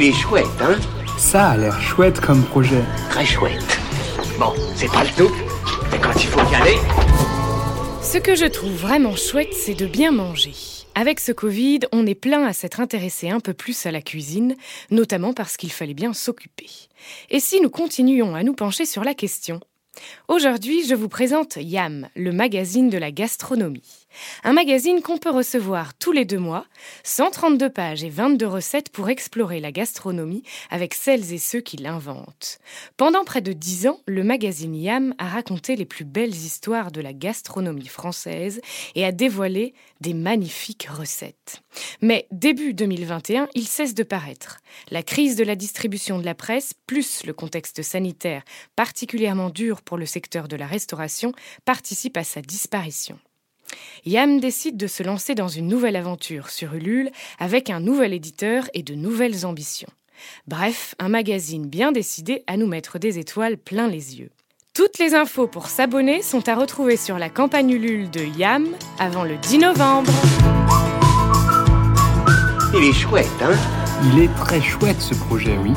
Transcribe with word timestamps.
Il 0.00 0.04
est 0.04 0.12
chouette, 0.12 0.46
hein 0.60 0.78
Ça 1.18 1.48
a 1.48 1.56
l'air 1.56 1.80
chouette 1.80 2.20
comme 2.20 2.44
projet. 2.44 2.84
Très 3.10 3.26
chouette. 3.26 3.80
Bon, 4.38 4.52
c'est 4.76 4.86
pas 4.92 5.02
le 5.02 5.10
tout, 5.10 5.34
mais 5.90 5.98
quand 5.98 6.14
il 6.14 6.28
faut 6.28 6.52
y 6.52 6.54
aller... 6.54 6.76
Ce 8.00 8.18
que 8.18 8.36
je 8.36 8.44
trouve 8.44 8.70
vraiment 8.70 9.16
chouette, 9.16 9.52
c'est 9.52 9.74
de 9.74 9.86
bien 9.86 10.12
manger. 10.12 10.52
Avec 10.94 11.18
ce 11.18 11.32
Covid, 11.32 11.80
on 11.90 12.06
est 12.06 12.14
plein 12.14 12.44
à 12.44 12.52
s'être 12.52 12.78
intéressé 12.78 13.30
un 13.30 13.40
peu 13.40 13.54
plus 13.54 13.86
à 13.86 13.90
la 13.90 14.00
cuisine, 14.00 14.54
notamment 14.92 15.32
parce 15.32 15.56
qu'il 15.56 15.72
fallait 15.72 15.94
bien 15.94 16.12
s'occuper. 16.12 16.70
Et 17.30 17.40
si 17.40 17.60
nous 17.60 17.70
continuons 17.70 18.36
à 18.36 18.44
nous 18.44 18.54
pencher 18.54 18.86
sur 18.86 19.02
la 19.02 19.14
question 19.14 19.58
Aujourd'hui, 20.28 20.86
je 20.86 20.94
vous 20.94 21.08
présente 21.08 21.56
YAM, 21.56 22.08
le 22.14 22.32
magazine 22.32 22.90
de 22.90 22.98
la 22.98 23.10
gastronomie. 23.10 24.06
Un 24.44 24.52
magazine 24.52 25.02
qu'on 25.02 25.18
peut 25.18 25.30
recevoir 25.30 25.94
tous 25.94 26.12
les 26.12 26.24
deux 26.24 26.38
mois, 26.38 26.66
132 27.04 27.70
pages 27.70 28.04
et 28.04 28.10
22 28.10 28.46
recettes 28.46 28.90
pour 28.90 29.08
explorer 29.08 29.60
la 29.60 29.72
gastronomie 29.72 30.42
avec 30.70 30.94
celles 30.94 31.32
et 31.32 31.38
ceux 31.38 31.60
qui 31.60 31.76
l'inventent. 31.76 32.58
Pendant 32.96 33.24
près 33.24 33.40
de 33.40 33.52
dix 33.52 33.86
ans, 33.86 34.00
le 34.06 34.24
magazine 34.24 34.74
YAM 34.74 35.14
a 35.18 35.28
raconté 35.28 35.76
les 35.76 35.84
plus 35.84 36.04
belles 36.04 36.34
histoires 36.34 36.90
de 36.90 37.00
la 37.00 37.12
gastronomie 37.12 37.86
française 37.86 38.60
et 38.94 39.04
a 39.04 39.12
dévoilé 39.12 39.74
des 40.00 40.14
magnifiques 40.14 40.88
recettes. 40.90 41.62
Mais 42.00 42.26
début 42.30 42.74
2021, 42.74 43.48
il 43.54 43.66
cesse 43.66 43.94
de 43.94 44.02
paraître. 44.02 44.58
La 44.90 45.02
crise 45.02 45.36
de 45.36 45.44
la 45.44 45.56
distribution 45.56 46.18
de 46.18 46.24
la 46.24 46.34
presse, 46.34 46.74
plus 46.86 47.24
le 47.24 47.32
contexte 47.32 47.82
sanitaire 47.82 48.42
particulièrement 48.76 49.50
dur 49.50 49.82
le 49.96 50.06
secteur 50.06 50.48
de 50.48 50.56
la 50.56 50.66
restauration, 50.66 51.32
participent 51.64 52.16
à 52.16 52.24
sa 52.24 52.42
disparition. 52.42 53.18
Yam 54.04 54.40
décide 54.40 54.76
de 54.76 54.86
se 54.86 55.02
lancer 55.02 55.34
dans 55.34 55.48
une 55.48 55.68
nouvelle 55.68 55.96
aventure 55.96 56.50
sur 56.50 56.74
Ulule 56.74 57.10
avec 57.38 57.70
un 57.70 57.80
nouvel 57.80 58.12
éditeur 58.14 58.68
et 58.74 58.82
de 58.82 58.94
nouvelles 58.94 59.46
ambitions. 59.46 59.88
Bref, 60.46 60.94
un 60.98 61.08
magazine 61.08 61.66
bien 61.66 61.92
décidé 61.92 62.42
à 62.46 62.56
nous 62.56 62.66
mettre 62.66 62.98
des 62.98 63.18
étoiles 63.18 63.56
plein 63.56 63.88
les 63.88 64.18
yeux. 64.18 64.30
Toutes 64.74 64.98
les 64.98 65.14
infos 65.14 65.48
pour 65.48 65.66
s'abonner 65.68 66.22
sont 66.22 66.48
à 66.48 66.54
retrouver 66.54 66.96
sur 66.96 67.18
la 67.18 67.30
campagne 67.30 67.70
Ulule 67.70 68.10
de 68.10 68.20
Yam 68.20 68.68
avant 68.98 69.24
le 69.24 69.36
10 69.36 69.58
novembre. 69.58 70.12
Il 72.74 72.84
est 72.84 72.92
chouette, 72.92 73.26
hein? 73.42 73.56
Il 74.12 74.22
est 74.22 74.34
très 74.36 74.60
chouette 74.60 75.00
ce 75.00 75.14
projet, 75.14 75.56
oui. 75.58 75.72